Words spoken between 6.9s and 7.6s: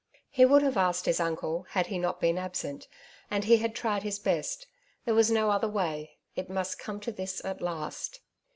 to this